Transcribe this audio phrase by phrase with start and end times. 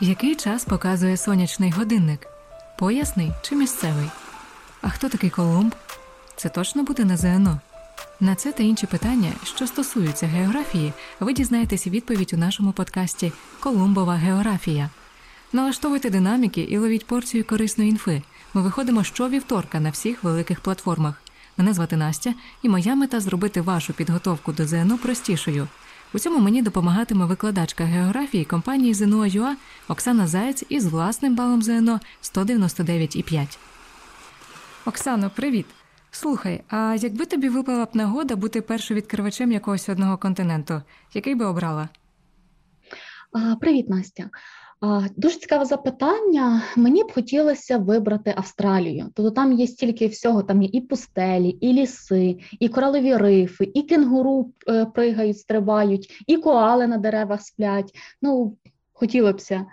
[0.00, 2.26] Який час показує сонячний годинник?
[2.78, 4.10] Поясний чи місцевий?
[4.82, 5.74] А хто такий Колумб?
[6.36, 7.60] Це точно буде на ЗНО?
[8.20, 14.14] На це та інші питання, що стосуються географії, ви дізнаєтесь відповідь у нашому подкасті Колумбова
[14.14, 14.90] географія.
[15.52, 18.22] Налаштовуйте динаміки і ловіть порцію корисної інфи.
[18.54, 21.22] Ми виходимо щовівторка на всіх великих платформах.
[21.56, 25.68] Мене звати Настя, і моя мета зробити вашу підготовку до ЗНО простішою.
[26.14, 29.56] У цьому мені допомагатиме викладачка географії компанії ЗНО.ЮА
[29.88, 33.58] Оксана Заєць із власним балом ЗНО 199,5.
[34.84, 35.66] Оксано, привіт!
[36.10, 40.82] Слухай, а якби тобі випала б нагода бути першовідкривачем якогось одного континенту,
[41.14, 41.88] який би обрала?
[43.60, 44.30] Привіт, Настя.
[45.16, 46.62] Дуже цікаве запитання.
[46.76, 49.10] Мені б хотілося вибрати Австралію.
[49.14, 53.82] Тобто там є стільки всього, там є і пустелі, і ліси, і коралові рифи, і
[53.82, 57.92] кенгуру е, пригають, стрибають, і коали на деревах сплять.
[58.22, 58.56] Ну,
[58.92, 59.66] хотілося б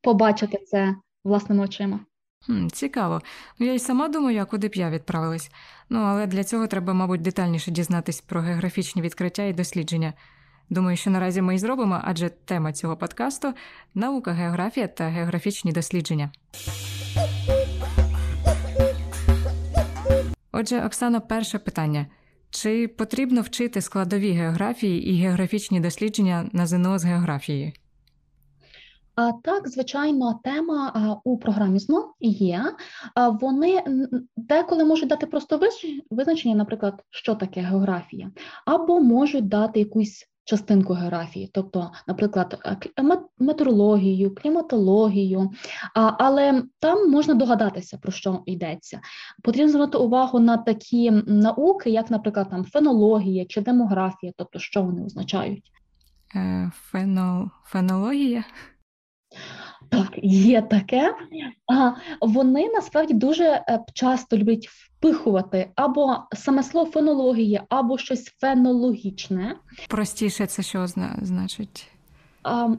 [0.00, 0.94] побачити це
[1.24, 2.00] власними очима.
[2.46, 3.20] Хм, Цікаво.
[3.58, 5.50] Ну, я й сама думаю, куди б я відправилась.
[5.88, 10.12] Ну, але для цього треба, мабуть, детальніше дізнатись про географічні відкриття і дослідження.
[10.70, 13.52] Думаю, що наразі ми і зробимо, адже тема цього подкасту
[13.94, 16.30] наука, географія та географічні дослідження.
[20.52, 22.06] Отже, Оксано, перше питання:
[22.50, 27.74] чи потрібно вчити складові географії і географічні дослідження на ЗНО з географії?
[29.14, 32.62] А так, звичайно, тема у програмі ЗНО є.
[33.14, 33.84] А, вони
[34.36, 35.60] деколи можуть дати просто
[36.10, 38.30] визначення, наприклад, що таке географія,
[38.64, 42.58] або можуть дати якусь частинку географії, тобто, наприклад,
[43.38, 45.50] метеорологію, кліматологію,
[45.94, 49.00] але там можна догадатися, про що йдеться.
[49.42, 55.04] Потрібно звернути увагу на такі науки, як, наприклад, там фенологія чи демографія, тобто що вони
[55.04, 55.72] означають.
[56.36, 57.50] Е, фено...
[57.64, 58.44] Фенологія?
[59.88, 61.14] Так, є таке.
[61.72, 69.56] А Вони насправді дуже е, часто люблять впихувати або саме слово фенологія, або щось фенологічне.
[69.88, 70.86] Простіше це що
[71.22, 71.88] значить?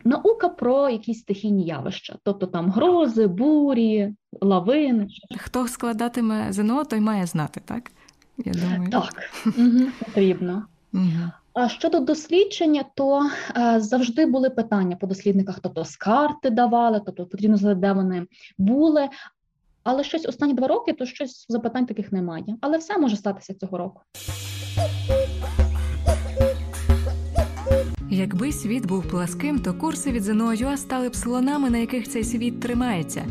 [0.03, 5.07] Наука про якісь стихійні явища, тобто там грози, бурі, лавини.
[5.37, 7.91] Хто складатиме ЗНО, той має знати, так?
[8.37, 8.89] Я думаю.
[8.89, 9.13] Так,
[9.45, 10.65] угу, потрібно.
[10.93, 11.31] Угу.
[11.67, 17.79] Щодо дослідження, то е, завжди були питання по дослідниках, тобто карти давали, тобто потрібно знати,
[17.79, 18.25] де вони
[18.57, 19.09] були.
[19.83, 22.45] Але щось останні два роки, то щось запитань таких немає.
[22.61, 24.01] Але все може статися цього року.
[28.11, 32.59] Якби світ був пласким, то курси від ЗНО.ЮА стали б слонами, на яких цей світ
[32.59, 33.25] тримається.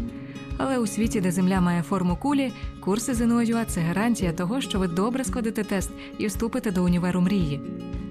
[0.58, 2.52] Але у світі, де земля має форму кулі,
[2.84, 7.60] курси ЗНО.ЮА– це гарантія того, що ви добре складете тест і вступите до універу мрії.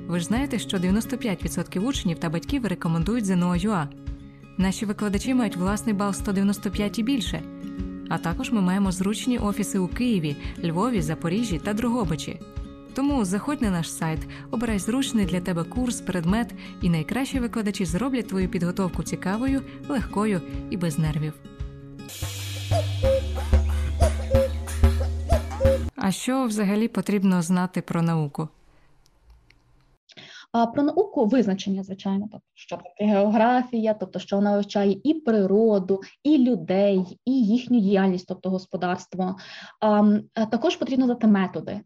[0.07, 3.87] Ви ж знаєте, що 95% учнів та батьків рекомендують ЗНО.ЮА.
[4.57, 7.41] Наші викладачі мають власний бал 195 і більше.
[8.09, 12.39] А також ми маємо зручні офіси у Києві, Львові, Запоріжжі та Другобичі.
[12.93, 14.19] Тому заходь на наш сайт,
[14.51, 20.77] обирай зручний для тебе курс, предмет, і найкращі викладачі зроблять твою підготовку цікавою, легкою і
[20.77, 21.33] без нервів.
[25.95, 28.49] А що взагалі потрібно знати про науку?
[30.57, 36.37] А про науку визначення, звичайно, тобто що географія, тобто що вона вивчає і природу, і
[36.37, 39.35] людей, і їхню діяльність, тобто господарство.
[39.81, 41.81] А, Також потрібно знати методи.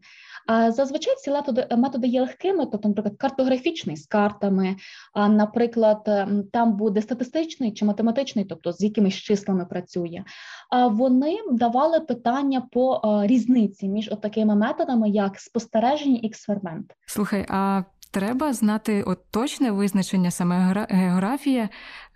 [0.46, 4.76] А зазвичай ці методи методи є легкими, тобто, наприклад, картографічний з картами,
[5.14, 10.24] а, наприклад, там буде статистичний чи математичний, тобто з якимись числами працює.
[10.70, 16.94] А вони давали питання по різниці між такими методами, як спостереження і експеримент.
[17.06, 21.68] Слухай, а треба знати от точне визначення саме географія,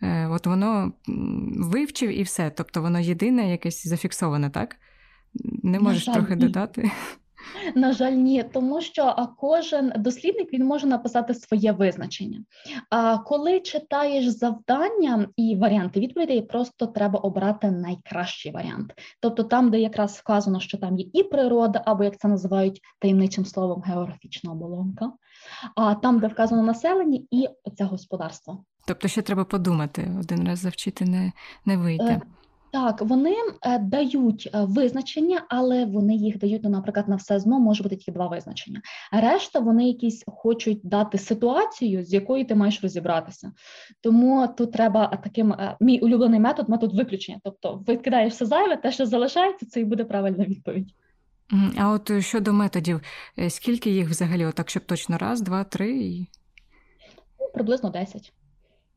[0.03, 0.93] е, от воно
[1.59, 2.51] вивчив і все.
[2.51, 4.77] Тобто воно єдине, якесь зафіксоване, так?
[5.63, 6.91] Не можеш жаль, трохи додати.
[7.75, 12.45] На жаль, ні, тому що кожен дослідник він може написати своє визначення.
[12.91, 18.93] А коли читаєш завдання і варіанти відповідей, просто треба обрати найкращий варіант.
[19.21, 23.45] Тобто там, де якраз вказано, що там є і природа, або як це називають таємничим
[23.45, 25.13] словом, географічна оболонка,
[25.77, 28.65] а там, де вказано населення, і це господарство.
[28.87, 31.33] Тобто, ще треба подумати один раз завчити не,
[31.65, 32.05] не вийде.
[32.05, 32.21] Е,
[32.73, 37.61] так, вони е, дають е, визначення, але вони їх дають, ну, наприклад, на все зно
[37.61, 38.81] може бути тільки два визначення.
[39.13, 43.53] Решта вони якісь хочуть дати ситуацію, з якою ти маєш розібратися.
[44.01, 47.39] Тому тут треба таким мій улюблений метод, метод виключення.
[47.45, 50.89] Тобто викидаєш все зайве, те, що залишається, це і буде правильна відповідь.
[51.77, 53.01] А от щодо методів,
[53.49, 56.19] скільки їх взагалі, отак, щоб точно раз, два, три?
[57.41, 58.33] Ну, приблизно десять.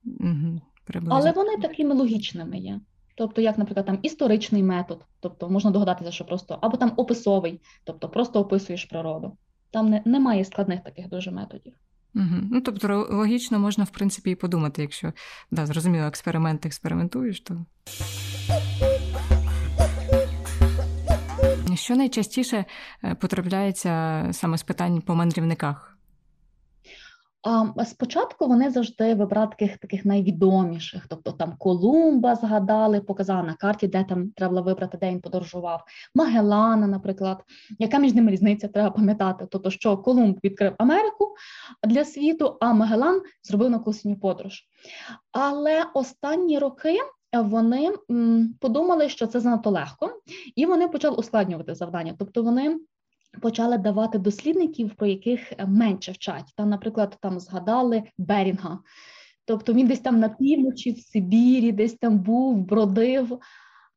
[0.06, 0.62] Угу.
[0.86, 1.16] приблизно.
[1.16, 2.80] Але вони такими логічними є.
[3.16, 8.10] Тобто, як, наприклад, там історичний метод, тобто можна догадатися, що просто або там описовий, тобто
[8.10, 9.38] просто описуєш природу.
[9.72, 11.74] Там не, немає складних таких дуже методів.
[12.16, 12.36] Угу.
[12.52, 15.14] Ну, тобто, логічно можна, в принципі, і подумати, якщо
[15.52, 17.66] да, зрозуміло, експеримент експериментуєш, то.
[21.78, 22.66] Що найчастіше
[23.04, 25.98] е, потрапляється саме з питань по мандрівниках?
[27.86, 34.04] Спочатку вони завжди вибрали таких таких найвідоміших, тобто там Колумба згадали, показали на карті, де
[34.04, 35.84] там треба було вибрати, де він подорожував.
[36.16, 37.44] Магеллана, наприклад,
[37.80, 39.48] яка між ними різниця, треба пам'ятати.
[39.52, 41.36] Тобто, що Колумб відкрив Америку
[41.84, 44.64] для світу, а Магеллан зробив наукову подорож.
[45.32, 46.98] Але останні роки
[47.42, 47.92] вони
[48.60, 50.22] подумали, що це занадто легко,
[50.56, 52.16] і вони почали ускладнювати завдання.
[52.20, 52.80] Тобто вони
[53.42, 56.54] почали давати дослідників, про яких менше вчать.
[56.56, 58.80] Там, наприклад, там згадали Берінга.
[59.46, 63.40] Тобто він десь там на півночі, в Сибірі, десь там був, бродив,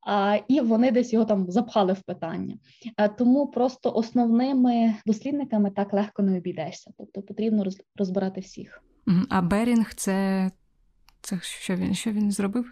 [0.06, 2.56] а, і вони десь його там запхали в питання.
[2.96, 6.90] А, тому просто основними дослідниками так легко не обійдешся.
[6.98, 7.64] Тобто потрібно
[7.96, 8.82] розбирати всіх.
[9.28, 10.50] А Берінг це,
[11.20, 12.70] це що він що він зробив?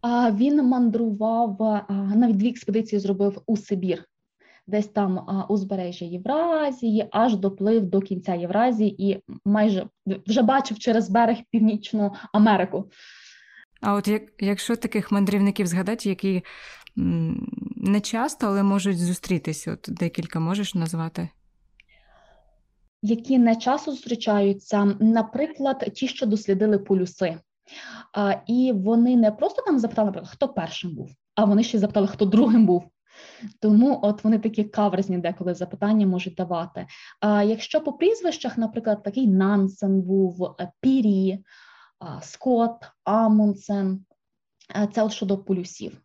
[0.00, 1.56] А він мандрував
[2.14, 4.04] навіть дві експедиції зробив у Сибір,
[4.66, 9.86] десь там узбережжя Євразії, аж доплив до кінця Євразії і майже
[10.26, 12.90] вже бачив через берег Північну Америку.
[13.80, 16.42] А от як, якщо таких мандрівників згадати, які
[17.76, 21.28] не часто, але можуть зустрітися, от декілька можеш назвати?
[23.02, 27.38] Які не часто зустрічаються, наприклад, ті, що дослідили полюси.
[28.46, 32.24] І вони не просто там запитали, наприклад, хто першим був, а вони ще запитали, хто
[32.24, 32.90] другим був.
[33.60, 36.86] Тому от вони такі каверзні деколи запитання можуть давати.
[37.20, 41.38] А якщо по прізвищах, наприклад, такий Нансен був, е, Пірі,
[42.22, 44.04] Скотт, Амундсен,
[44.76, 46.00] е, це от щодо полюсів.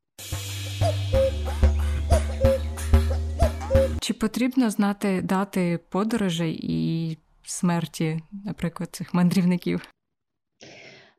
[4.01, 9.87] Чи потрібно знати дати подорожей і смерті, наприклад, цих мандрівників?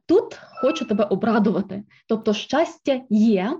[0.07, 1.85] Тут хочу тебе обрадувати.
[2.09, 3.59] Тобто, щастя є,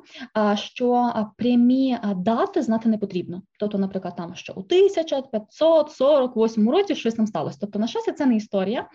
[0.55, 3.43] що прямі дати знати не потрібно.
[3.61, 7.59] Тобто, наприклад, там що у 1548 році щось там сталося.
[7.61, 8.89] Тобто, на щастя, це не історія,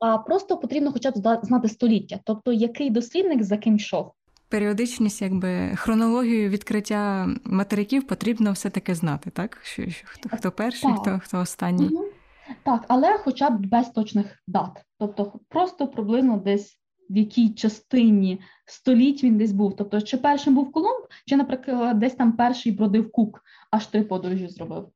[0.00, 4.12] а просто потрібно, хоча б знати століття, тобто який дослідник за ким йшов.
[4.48, 9.58] Періодичність, якби хронологію відкриття материків потрібно все-таки знати, так?
[9.62, 11.00] Що, що Хто хто перший, так.
[11.00, 11.88] хто хто останній.
[11.88, 12.04] Угу.
[12.62, 14.84] Так, але хоча б без точних дат.
[14.98, 16.78] Тобто просто приблизно десь
[17.10, 19.76] в якій частині століть він десь був.
[19.76, 24.48] Тобто, чи першим був Колумб, чи, наприклад, десь там перший бродив Кук, аж три подорожі
[24.48, 24.88] зробив.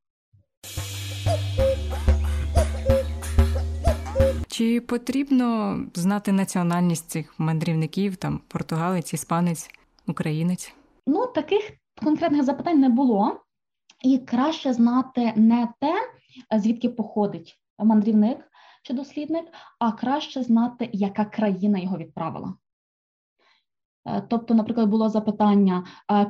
[4.48, 9.70] Чи потрібно знати національність цих мандрівників, там португалець, іспанець,
[10.06, 10.74] українець?
[11.06, 11.70] Ну, таких
[12.04, 13.40] конкретних запитань не було,
[14.04, 15.94] і краще знати не те,
[16.58, 18.38] звідки походить мандрівник,
[18.82, 19.44] чи дослідник,
[19.78, 22.54] а краще знати, яка країна його відправила.
[24.06, 25.84] Е, тобто, наприклад, було запитання,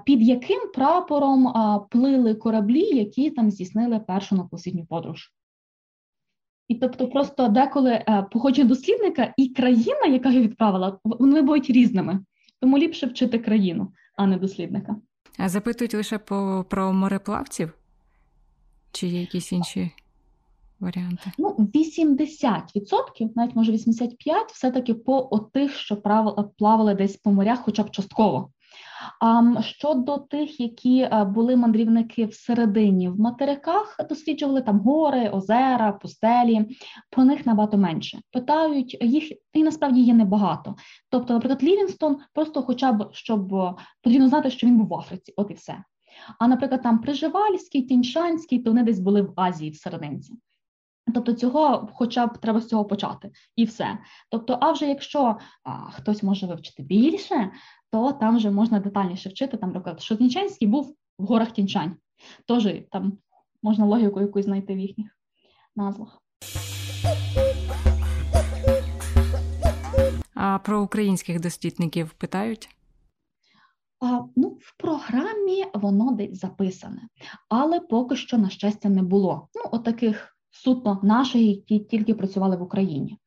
[0.05, 1.53] під яким прапором
[1.91, 5.33] плили кораблі, які там здійснили першу напосвітню подорож.
[6.71, 12.25] І тобто, просто деколи е, походження дослідника і країна, яка його відправила, вони будуть різними.
[12.61, 14.97] Тому ліпше вчити країну, а не дослідника.
[15.39, 17.73] А запитують лише по, про мореплавців?
[18.93, 19.91] Чи є якісь інші
[20.81, 21.33] варіанти?
[21.39, 24.09] Ну, 80%, навіть може 85%,
[24.53, 25.97] все-таки по отих, що
[26.59, 28.51] плавали десь по морях, хоча б частково.
[29.21, 36.67] А щодо тих, які були мандрівники всередині в материках, досліджували там гори, озера, пустелі,
[37.11, 38.21] про них набагато менше.
[38.33, 40.75] Питають їх, і насправді є небагато.
[41.11, 43.49] Тобто, наприклад, Лівінстон просто, хоча б щоб
[44.03, 45.85] потрібно знати, що він був в Африці, от і все.
[46.39, 50.35] А наприклад, там Приживальський, Тіншанський, то вони десь були в Азії всерединці.
[51.15, 53.99] Тобто цього, хоча б треба з цього почати, і все.
[54.31, 57.51] Тобто, а вже якщо а, хтось може вивчити більше,
[57.93, 59.57] то там вже можна детальніше вчити.
[59.57, 61.97] Там, наприклад, що Тінчанський був в горах Тінчань.
[62.47, 63.19] Тож там
[63.63, 65.19] можна логіку якусь знайти в їхніх
[65.77, 66.23] назвах.
[70.35, 72.69] А про українських дослідників питають?
[74.01, 77.03] А, Ну, в програмі воно десь записане,
[77.49, 79.49] але поки що, на щастя, не було.
[79.55, 83.19] Ну, отаких суто наші, які тільки працювали в Україні.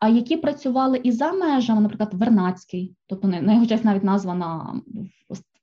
[0.00, 4.80] А які працювали і за межами, наприклад, Вернацький, тобто на його честь навіть названа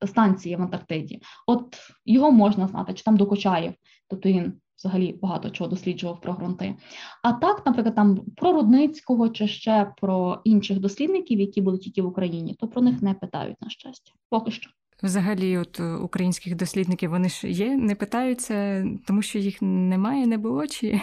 [0.06, 1.22] станція в Антарктиді.
[1.48, 3.74] От його можна знати, чи там Докучаєв,
[4.08, 6.76] тобто він взагалі багато чого досліджував про ґрунти.
[7.24, 12.06] А так, наприклад, там про Рудницького чи ще про інших дослідників, які були тільки в
[12.06, 14.12] Україні, то про них не питають на щастя.
[14.30, 14.70] Поки що.
[15.04, 20.68] Взагалі, от українських дослідників вони ж є, не питаються, тому що їх немає, не було,
[20.68, 21.02] чи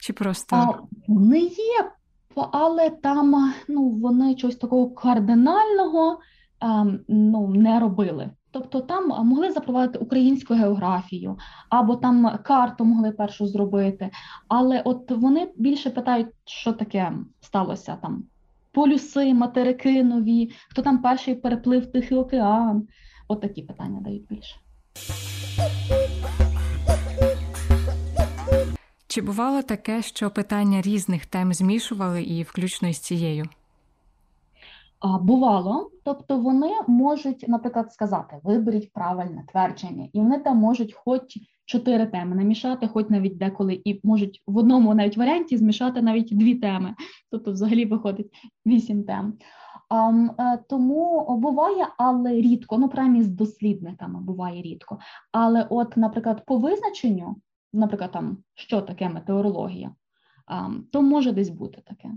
[0.00, 1.90] чи просто не є,
[2.52, 6.18] але там ну вони чогось такого кардинального
[6.60, 8.30] а, ну не робили.
[8.50, 14.10] Тобто там могли запровадити українську географію, або там карту могли першу зробити.
[14.48, 18.24] Але от вони більше питають, що таке сталося там
[18.72, 22.88] полюси, материки нові, хто там перший переплив Тихий океан.
[23.32, 24.56] От такі питання дають більше.
[29.06, 33.44] Чи бувало таке, що питання різних тем змішували і включно із цією?
[35.20, 42.06] Бувало, тобто вони можуть, наприклад, сказати: виберіть правильне твердження, і вони там можуть хоч чотири
[42.06, 46.94] теми намішати, хоч навіть деколи, і можуть в одному навіть варіанті змішати навіть дві теми.
[47.30, 48.30] Тобто, взагалі виходить
[48.66, 49.34] вісім тем.
[49.92, 54.98] Е, тому буває, але рідко, ну принаймні з дослідниками буває рідко.
[55.32, 57.36] Але, от, наприклад, по визначенню,
[57.72, 59.94] наприклад, там що таке метеорологія,
[60.92, 62.10] то може десь бути таке.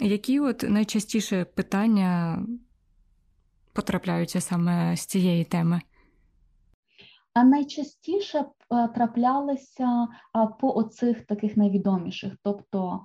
[0.00, 2.42] Які от найчастіше питання
[3.72, 5.80] потрапляються саме з цієї теми?
[7.34, 10.08] А найчастіше е, траплялися
[10.60, 13.04] по оцих таких найвідоміших, тобто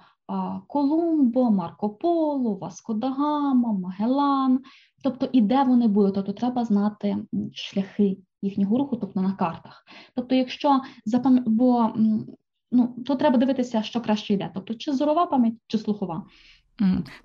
[0.67, 4.59] Колумбо, Марко Поло, Васко да Гама, Магелан,
[5.03, 7.17] тобто і де вони були, тобто треба знати
[7.53, 9.85] шляхи їхнього руху, тобто на картах.
[10.15, 11.43] Тобто, якщо запам...
[11.45, 11.93] бо
[12.71, 16.25] ну, то треба дивитися, що краще йде, тобто чи зорова пам'ять, чи слухова.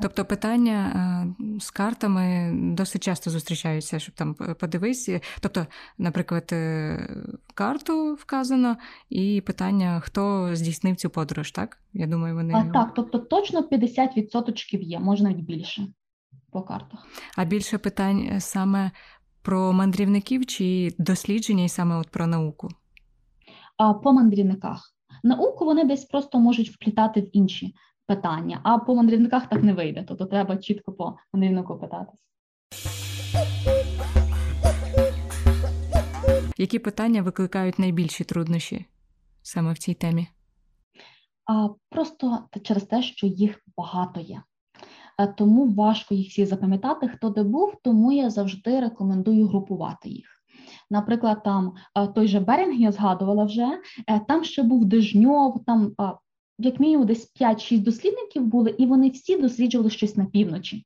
[0.00, 0.92] Тобто питання
[1.38, 5.20] е, з картами досить часто зустрічаються, щоб там подивитися.
[5.40, 5.66] Тобто,
[5.98, 7.16] наприклад, е,
[7.54, 8.76] карту вказано,
[9.08, 11.78] і питання, хто здійснив цю подорож, так?
[11.92, 12.54] Я думаю, вони.
[12.54, 15.86] А, Так, тобто точно 50% є, можна навіть більше
[16.50, 17.06] по картах.
[17.36, 18.90] А більше питань саме
[19.42, 22.68] про мандрівників чи дослідження, і саме от про науку?
[23.76, 24.94] А, По мандрівниках.
[25.22, 27.74] Науку вони десь просто можуть вплітати в інші
[28.10, 32.20] питання, а по мандрівниках так не вийде, тобто треба чітко по мандрівнику питатись.
[36.58, 38.86] Які питання викликають найбільші труднощі
[39.42, 40.28] саме в цій темі?
[41.46, 44.42] А, Просто через те, що їх багато є.
[45.18, 50.26] Е, тому важко їх всі запам'ятати, хто де був, тому я завжди рекомендую групувати їх.
[50.90, 53.68] Наприклад, там е, той же Берінг я згадувала вже,
[54.06, 55.92] е, там ще був Дежньов, там
[56.60, 60.84] як мінімум десь 5-6 дослідників були, і вони всі досліджували щось на півночі.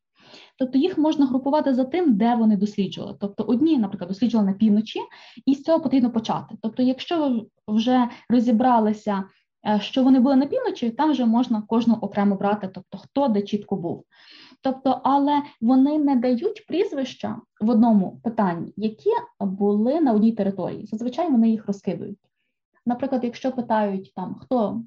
[0.58, 3.16] Тобто їх можна групувати за тим, де вони досліджували.
[3.20, 5.00] Тобто, одні, наприклад, досліджували на півночі,
[5.46, 6.54] і з цього потрібно почати.
[6.62, 9.24] Тобто, якщо ви вже розібралися,
[9.66, 13.42] е, що вони були на півночі, там вже можна кожного окремо брати, тобто хто де
[13.42, 14.04] чітко був.
[14.62, 20.86] Тобто, але вони не дають прізвища в одному питанні, які були на одній території.
[20.86, 22.18] Зазвичай вони їх розкидують.
[22.86, 24.82] Наприклад, якщо питають там, хто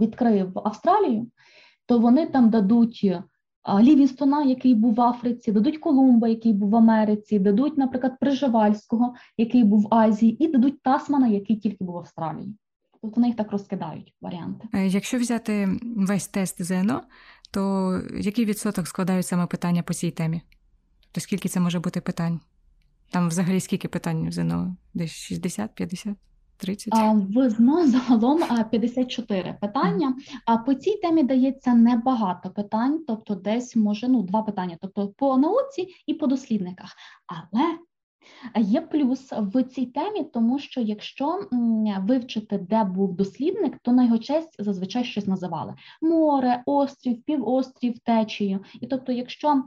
[0.00, 1.26] відкрив Австралію,
[1.86, 3.14] то вони там дадуть
[3.80, 9.64] Лівінстона, який був в Африці, дадуть Колумба, який був в Америці, дадуть, наприклад, Приживальського, який
[9.64, 12.56] був в Азії, і дадуть Тасмана, який тільки був в Австралії.
[13.04, 14.68] Тобто вони їх так розкидають варіанти.
[14.74, 17.02] Е, якщо взяти весь тест ЗНО,
[17.50, 20.42] то який відсоток складають саме питання по цій темі?
[21.12, 22.40] То скільки це може бути питань?
[23.10, 24.76] Там взагалі скільки питань в ЗНО?
[24.94, 26.14] Десь 60-50?
[26.56, 26.94] 30?
[27.14, 30.16] В ЗНО загалом 54 питання.
[30.46, 35.36] А по цій темі дається небагато питань, тобто десь може ну два питання, тобто по
[35.36, 36.96] науці і по дослідниках.
[37.26, 37.78] Але
[38.56, 41.48] Є плюс в цій темі, тому що якщо
[42.00, 48.64] вивчити, де був дослідник, то на його честь зазвичай щось називали: море, острів, півострів, течію.
[48.80, 49.64] І тобто, якщо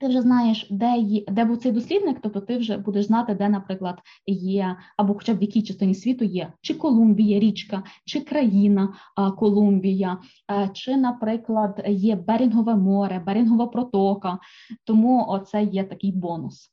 [0.00, 3.48] ти вже знаєш, де є, де був цей дослідник, тобто ти вже будеш знати, де,
[3.48, 8.94] наприклад, є, або хоча б в якій частині світу є, чи Колумбія, річка, чи країна
[9.38, 14.38] Колумбія, а, чи, наприклад, є Берінгове море, Берінгова протока.
[14.84, 16.70] Тому оце є такий бонус.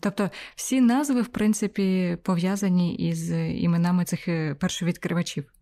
[0.00, 5.52] Тобто всі назви, в принципі, пов'язані із іменами цих е, першовідкривачів.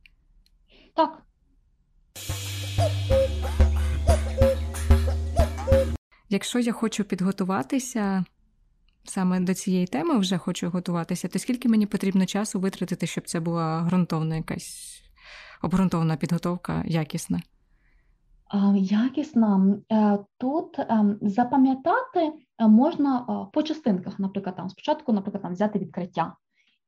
[0.95, 1.23] Так.
[6.35, 8.25] Якщо я хочу підготуватися
[9.05, 13.41] саме до цієї теми, вже хочу готуватися, то скільки мені потрібно часу витратити, щоб це
[13.41, 15.03] була ґрунтовна якась
[15.63, 17.43] обґрунтована підготовка, якісна?
[18.77, 19.77] Якісна.
[19.93, 23.21] Е, тут ем, запам'ятати е, можна
[23.53, 26.37] по частинках, наприклад, там спочатку, наприклад, там взяти відкриття.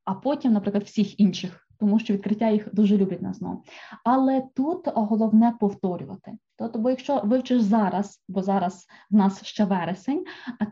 [0.05, 1.66] а потім, наприклад, всіх інших.
[1.79, 3.63] Тому що відкриття їх дуже люблять на знову.
[4.03, 6.31] Але тут головне повторювати.
[6.57, 10.25] Тобто, бо якщо вивчиш зараз, бо зараз в нас ще вересень,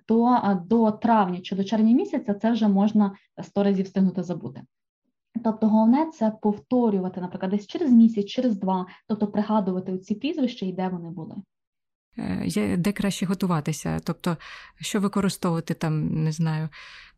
[0.05, 4.61] то до травня чи до червня місяця це вже можна сто разів встигнути забути.
[5.43, 10.71] Тобто, головне це повторювати, наприклад, десь через місяць, через два, тобто пригадувати ці прізвища і
[10.73, 11.35] де вони були.
[12.17, 13.99] Е, де краще готуватися?
[14.03, 14.37] Тобто,
[14.81, 16.69] що використовувати там, не знаю,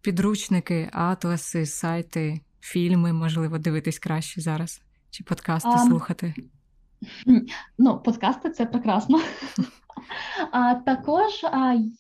[0.02, 6.34] підручники, атласи, сайти, фільми, можливо, дивитись краще зараз, чи подкасти а, слухати?
[7.78, 9.22] Ну, подкасти це прекрасно.
[10.52, 11.46] А також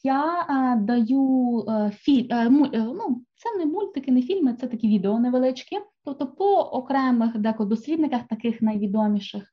[0.03, 0.45] я
[0.81, 6.27] даю а, філь, а, ну, це не мультики, не фільми, це такі відео невеличкі, тобто
[6.27, 9.43] по окремих дослідниках, таких найвідоміших.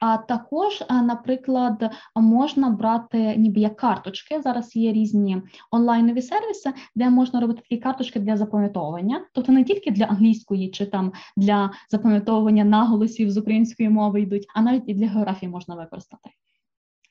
[0.00, 4.42] А також, наприклад, можна брати ніби як карточки.
[4.42, 9.90] Зараз є різні онлайнові сервіси, де можна робити такі карточки для запам'ятовування, тобто не тільки
[9.90, 15.08] для англійської чи там для запам'ятовування наголосів з української мови йдуть, а навіть і для
[15.08, 16.30] географії можна використати.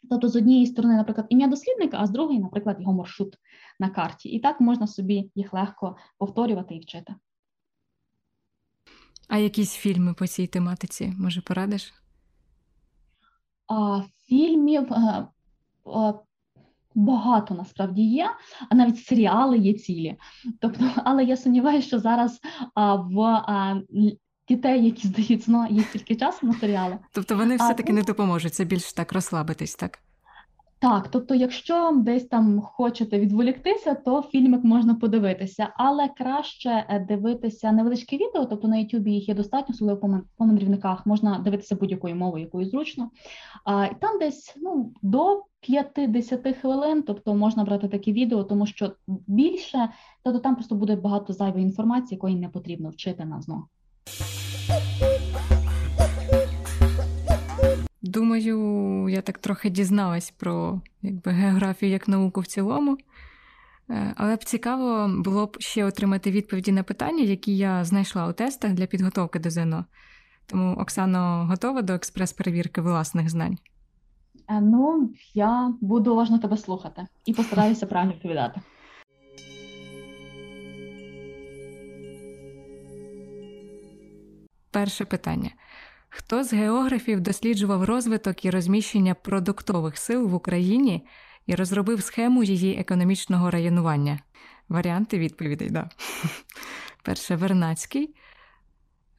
[0.10, 3.38] Тобто, з однієї сторони, наприклад, ім'я дослідника, а з другої, наприклад, його маршрут
[3.80, 4.30] на карті.
[4.30, 7.16] І так можна собі їх легко повторювати і вчити.
[9.28, 11.94] А якісь фільми по цій тематиці, може, порадиш?
[13.68, 15.28] А, Фільмів а,
[15.86, 16.14] а,
[16.96, 18.30] багато насправді є,
[18.70, 20.18] а навіть серіали є цілі.
[20.60, 22.40] Тобто, але я сумніваюся, що зараз
[22.74, 23.82] а, в а,
[24.50, 26.98] дітей, які здається, ну, є стільки часу на серіали.
[27.12, 30.00] Тобто вони все-таки не допоможуть, це більш так розслабитись, так?
[30.82, 37.72] Так, тобто, якщо десь там хочете відволіктися, то фільмик можна подивитися, але краще е, дивитися
[37.72, 42.44] невеличкі відео, тобто на YouTube їх є достатньо, особливо по мандрівниках, можна дивитися будь-якою мовою,
[42.44, 43.12] якою зручно.
[43.66, 48.92] А, І там десь ну, до 50 хвилин, тобто можна брати такі відео, тому що
[49.08, 49.90] більше,
[50.24, 53.64] тобто там просто буде багато зайвої інформації, якої не потрібно вчити на знову.
[58.02, 62.98] Думаю, я так трохи дізналась про якби, географію як науку в цілому.
[63.90, 68.34] Е, але б цікаво було б ще отримати відповіді на питання, які я знайшла у
[68.34, 69.86] тестах для підготовки до ЗНО.
[70.46, 73.58] Тому Оксано готова до експрес-перевірки власних знань?
[74.50, 78.62] Е, ну, я буду уважно тебе слухати і постараюся правильно відповідати.
[84.72, 85.50] Перше питання.
[86.10, 91.08] Хто з географів досліджував розвиток і розміщення продуктових сил в Україні
[91.46, 94.20] і розробив схему її економічного районування?
[94.70, 95.90] Варіанти відповідей, да.
[97.04, 98.16] Перше Вернацький,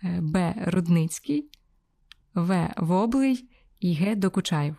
[0.03, 0.55] е, Б.
[0.67, 1.51] Рудницький,
[2.35, 2.75] В.
[2.77, 4.15] Воблий і Г.
[4.15, 4.77] Докучаєв.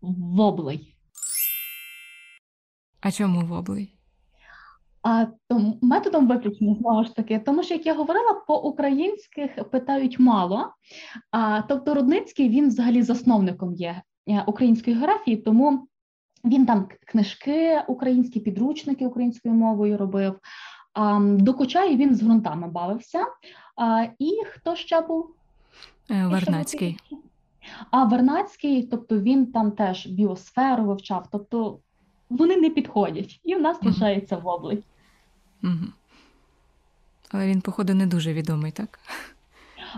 [0.00, 0.94] Воблий.
[3.00, 3.97] А чому воблий?
[5.08, 10.18] А тому методом виключення знову ж таки, тому що як я говорила, по українських питають
[10.18, 10.72] мало.
[11.30, 15.88] А тобто, Рудницький він взагалі засновником є е, української географії, тому
[16.44, 20.38] він там книжки, українські підручники українською мовою робив.
[20.94, 23.26] А, До Кучаї він з ґрунтами бавився.
[23.76, 25.30] А, І хто ще був?
[26.10, 26.98] Е, Вернацький.
[27.90, 31.78] А Вернацький, тобто він там теж біосферу вивчав, тобто
[32.30, 34.82] вони не підходять, і в нас лишається воблий.
[35.62, 35.92] Угу.
[37.30, 38.98] Але він, походу, не дуже відомий, так?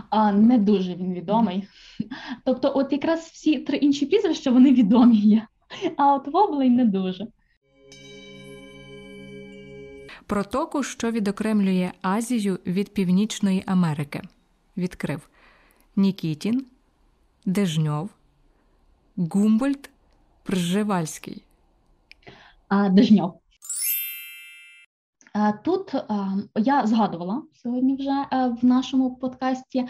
[0.09, 1.67] А не дуже він відомий.
[2.45, 5.47] Тобто, от якраз всі три інші прізвища вони відомі є,
[5.97, 7.27] а от воблей не дуже.
[10.25, 14.21] Протоку, що відокремлює Азію від Північної Америки,
[14.77, 15.29] відкрив
[15.95, 16.65] Нікітін,
[17.45, 18.09] Дежньов,
[19.17, 19.89] Гумбольд,
[20.43, 21.43] Пржевальський.
[22.67, 23.40] А, Дежньов.
[25.63, 25.95] Тут
[26.55, 29.85] я згадувала сьогодні вже е, в нашому подкасті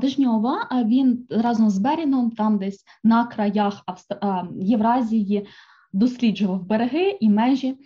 [0.00, 0.68] Дежньова.
[0.84, 3.84] Він разом з Берінгом там десь на краях
[4.60, 5.46] Євразії
[5.94, 7.76] досліджував береги і межі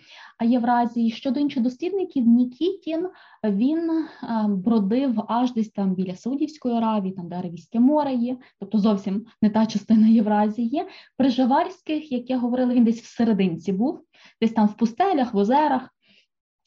[0.43, 1.11] Євразії.
[1.11, 3.07] Щодо інших дослідників, Нікітін
[3.43, 4.05] він
[4.47, 9.49] бродив аж десь там біля Саудівської Аравії, там де Аравійське море є, тобто зовсім не
[9.49, 10.85] та частина Євразії.
[11.17, 13.99] При Живарських, як я говорила, він десь в серединці був,
[14.41, 15.89] десь там в пустелях, в озерах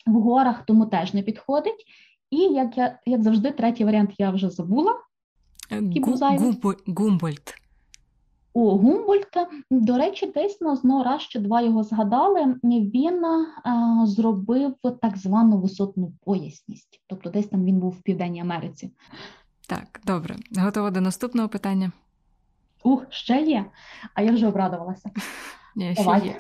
[0.07, 1.85] в горах, тому теж не підходить.
[2.31, 4.95] І як я як завжди, третій варіант я вже забула.
[6.63, 7.55] Гу, Гумбольд.
[8.55, 12.57] У Гумбольта, до речі, десь на знову раз ще два його згадали.
[12.65, 18.91] Він а, зробив так звану висотну поясність, тобто десь там він був в Південній Америці.
[19.69, 20.37] Так, добре.
[20.59, 21.93] Готова до наступного питання?
[22.85, 23.65] Ух, ще є,
[24.15, 25.11] а я вже обрадувалася.
[25.77, 26.37] Ні, ще є.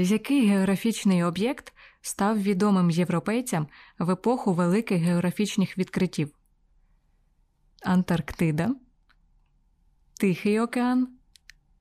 [0.00, 3.66] Який географічний об'єкт став відомим європейцям
[3.98, 6.30] в епоху великих географічних відкриттів?
[7.84, 8.74] Антарктида,
[10.20, 11.08] Тихий океан,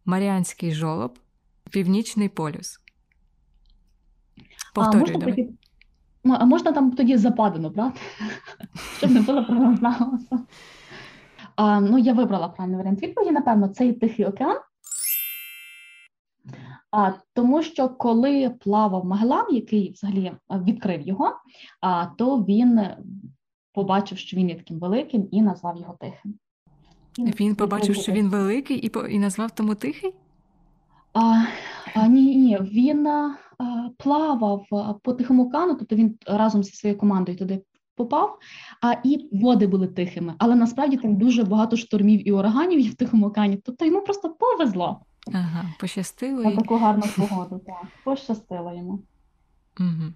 [0.06, 1.20] Маріанський жолоб,
[1.72, 2.80] Північний полюс.
[4.76, 5.50] А можна, давай.
[6.24, 8.00] ну, а можна там тоді западину брати,
[8.98, 10.28] щоб не було проблем?
[11.56, 14.58] А, ну, я вибрала правильний варіант відповіді, напевно, це і Тихий океан.
[16.92, 21.32] А, тому що коли плавав Магеллан, який взагалі відкрив його,
[21.82, 22.98] а, то він е,
[23.74, 26.36] побачив, що він є таким великим, і назвав його Тихим.
[27.40, 30.14] Він побачив, що він великий і, і назвав тому тихий?
[31.14, 31.44] А,
[31.96, 34.66] а, ні, ні, він а, а, плавав
[35.04, 37.62] по Тихому океану, тобто він разом зі своєю командою туди
[37.96, 38.38] попав,
[38.82, 40.34] а і води були тихими.
[40.38, 43.58] Але насправді там дуже багато штормів і ураганів є в Тихому океані.
[43.58, 46.44] Тобто йому просто повезло Ага, пощастило.
[46.44, 47.62] на таку гарну погоду.
[47.66, 49.00] Так, пощастило йому.
[49.80, 50.14] Угу.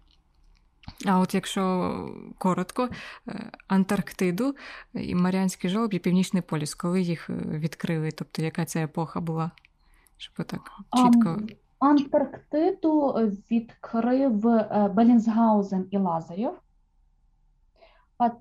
[1.06, 2.90] А от якщо коротко,
[3.28, 4.56] е, Антарктиду
[4.94, 8.12] і Маріанський жолоб і Північний полюс, коли їх е, відкрили?
[8.12, 9.52] Тобто яка ця епоха була?
[10.18, 11.38] Щоб отак чітко.
[11.80, 13.12] Антарктиду
[13.52, 16.54] відкрив е, Белінсгаузен і Лазарєв.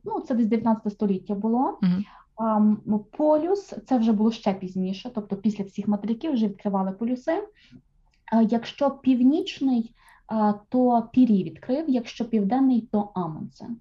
[0.05, 1.79] Ну, це десь 19 століття було.
[1.83, 2.05] Мгм.
[2.37, 2.81] Ам,
[3.17, 7.49] Полюс це вже було ще пізніше, тобто після всіх материків вже відкривали полюси.
[8.49, 9.95] Якщо північний,
[10.69, 13.77] то Пірі відкрив, якщо південний, то Амундсен.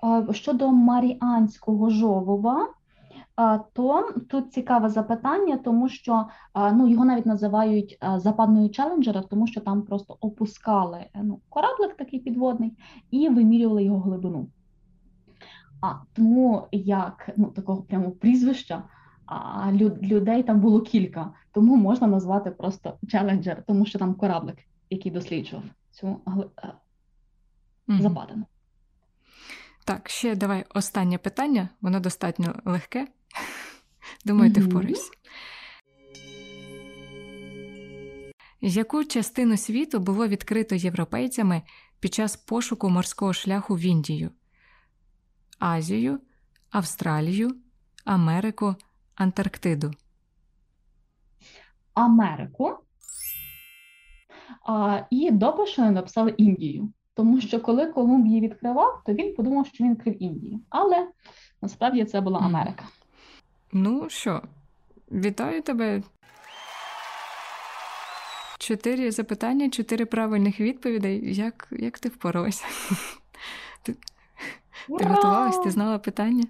[0.00, 2.68] А, Щодо Маріанського жолоба,
[3.36, 6.26] а, то тут цікаве запитання, тому що
[6.72, 12.72] ну, його навіть називають западною челенджера, тому що там просто опускали ну, кораблик такий підводний
[13.10, 14.46] і вимірювали його глибину.
[15.80, 18.82] А тому як ну, такого прямо прізвища,
[19.26, 24.58] а лю- людей там було кілька, тому можна назвати просто челенджер, тому що там кораблик,
[24.90, 26.20] який досліджував цю
[26.64, 28.44] е, западину.
[29.84, 33.08] Так, ще давай останнє питання, воно достатньо легке.
[34.24, 35.10] Думаю, ти впорайся.
[38.60, 41.62] Яку частину світу було відкрито європейцями
[42.00, 44.30] під час пошуку морського шляху в Індію?
[45.58, 46.20] Азію,
[46.70, 47.56] Австралію,
[48.04, 48.74] Америку,
[49.14, 49.90] Антарктиду.
[51.94, 52.78] Америку.
[54.66, 55.30] А, і
[55.78, 56.92] не написали Індію.
[57.14, 60.60] Тому що коли Колумб її відкривав, то він подумав, що він відкрив Індію.
[60.70, 61.08] Але
[61.62, 62.84] насправді це була Америка.
[63.72, 64.42] Ну що,
[65.12, 66.02] вітаю тебе.
[68.58, 71.34] Чотири запитання, чотири правильних відповідей.
[71.34, 72.64] Як, як ти впоралася?
[74.88, 76.44] Ти, ти готувалась, ти знала питання?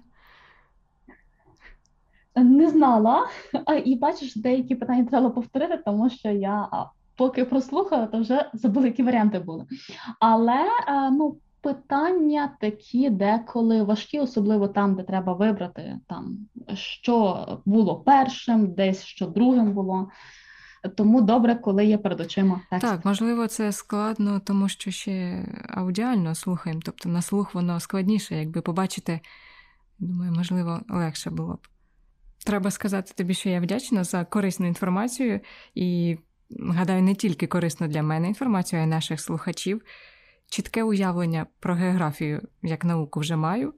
[2.35, 3.27] Не знала.
[3.65, 6.69] А, і бачиш, деякі питання треба повторити, тому що я
[7.15, 9.65] поки прослухала, то вже забула, які варіанти були.
[10.19, 10.65] Але
[11.11, 16.37] ну, питання такі деколи важкі, особливо там, де треба вибрати, там,
[16.73, 20.09] що було першим, десь що другим було.
[20.87, 22.87] Тому добре, коли є перед очима текст.
[22.87, 28.61] Так, можливо, це складно, тому що ще аудіально слухаємо, тобто на слух воно складніше, якби
[28.61, 29.19] побачити,
[29.99, 31.67] думаю, можливо, легше було б.
[32.45, 35.39] Треба сказати тобі, що я вдячна за корисну інформацію
[35.75, 36.17] і
[36.59, 39.81] гадаю, не тільки корисну для мене інформацію, а й наших слухачів.
[40.49, 43.73] Чітке уявлення про географію як науку вже маю,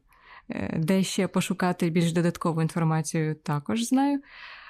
[0.49, 4.21] Е, де ще пошукати більш додаткову інформацію також знаю.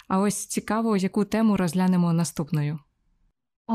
[0.10, 2.80] А ось цікаво, яку тему розглянемо наступною.
[3.68, 3.74] А,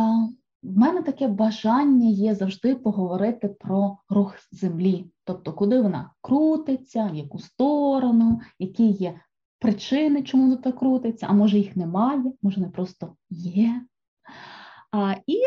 [0.62, 7.14] в мене таке бажання є завжди поговорити про рух землі, тобто куди вона крутиться, в
[7.14, 9.20] яку сторону, які є
[9.58, 13.82] причини, чому вона так крутиться, а може їх немає, може вони просто є.
[14.92, 15.38] А, і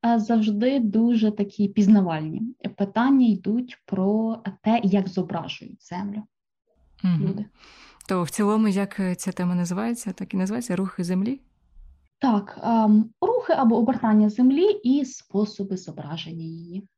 [0.00, 2.42] а, завжди дуже такі пізнавальні
[2.76, 6.22] питання йдуть про те, як зображують землю
[7.04, 7.22] Мгм.
[7.22, 7.44] люди.
[8.08, 11.40] То в цілому, як е, ця тема називається, так і називається Рухи землі.
[12.18, 16.88] Так, ем, рухи або обертання землі і способи зображення її.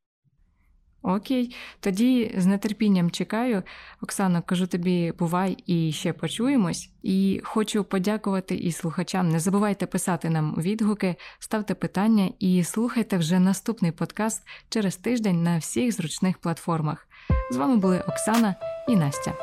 [1.02, 3.62] Окей, тоді з нетерпінням чекаю.
[4.02, 6.90] Оксано, кажу тобі, бувай і ще почуємось.
[7.02, 9.28] І хочу подякувати і слухачам.
[9.28, 15.58] Не забувайте писати нам відгуки, ставте питання і слухайте вже наступний подкаст через тиждень на
[15.58, 17.08] всіх зручних платформах.
[17.52, 18.54] З вами були Оксана
[18.88, 19.34] і Настя.